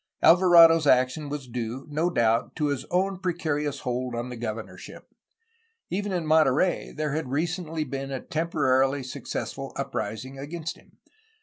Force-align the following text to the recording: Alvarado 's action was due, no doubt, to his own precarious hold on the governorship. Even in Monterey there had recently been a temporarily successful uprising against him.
Alvarado 0.23 0.79
's 0.79 0.87
action 0.87 1.29
was 1.29 1.47
due, 1.47 1.85
no 1.87 2.09
doubt, 2.09 2.55
to 2.55 2.69
his 2.69 2.85
own 2.89 3.19
precarious 3.19 3.81
hold 3.81 4.15
on 4.15 4.29
the 4.29 4.35
governorship. 4.35 5.07
Even 5.91 6.11
in 6.11 6.25
Monterey 6.25 6.91
there 6.91 7.11
had 7.13 7.29
recently 7.29 7.83
been 7.83 8.09
a 8.09 8.19
temporarily 8.19 9.03
successful 9.03 9.73
uprising 9.75 10.39
against 10.39 10.75
him. 10.75 10.97